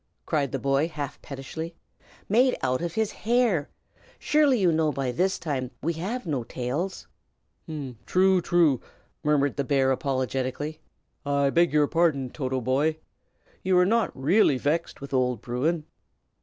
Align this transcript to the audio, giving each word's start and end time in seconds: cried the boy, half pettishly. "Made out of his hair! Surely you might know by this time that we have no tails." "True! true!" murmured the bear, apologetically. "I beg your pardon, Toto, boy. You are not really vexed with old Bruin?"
cried 0.25 0.51
the 0.51 0.57
boy, 0.57 0.87
half 0.87 1.21
pettishly. 1.21 1.75
"Made 2.27 2.55
out 2.63 2.81
of 2.81 2.95
his 2.95 3.11
hair! 3.11 3.69
Surely 4.17 4.57
you 4.59 4.69
might 4.69 4.75
know 4.75 4.91
by 4.91 5.11
this 5.11 5.37
time 5.37 5.65
that 5.65 5.73
we 5.83 5.93
have 5.93 6.25
no 6.25 6.43
tails." 6.43 7.05
"True! 8.07 8.41
true!" 8.41 8.81
murmured 9.23 9.57
the 9.57 9.63
bear, 9.63 9.91
apologetically. 9.91 10.79
"I 11.23 11.51
beg 11.51 11.71
your 11.71 11.85
pardon, 11.85 12.31
Toto, 12.31 12.61
boy. 12.61 12.97
You 13.61 13.77
are 13.77 13.85
not 13.85 14.09
really 14.19 14.57
vexed 14.57 15.01
with 15.01 15.13
old 15.13 15.39
Bruin?" 15.39 15.85